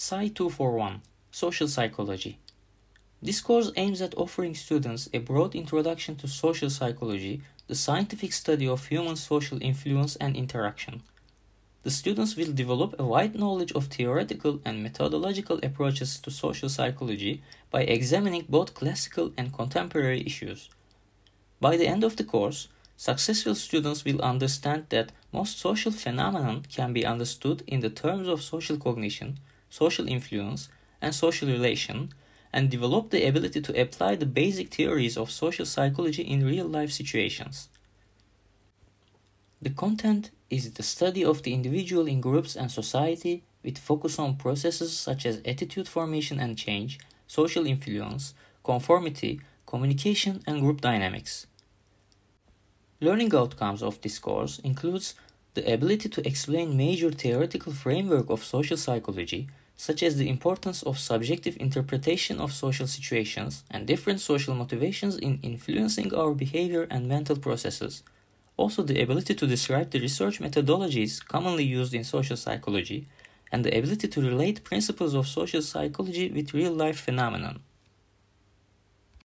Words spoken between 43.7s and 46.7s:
focus on processes such as attitude formation and